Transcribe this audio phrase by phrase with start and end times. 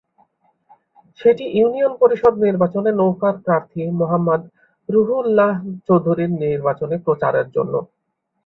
[1.19, 4.05] সেটি ইউনিয়ন পরিষদ নির্বাচনে নৌকার প্রার্থী মো.
[4.89, 5.51] রুহুল্লাহ
[5.87, 7.73] চৌধুরীর নির্বাচনী প্রচারের জন্য।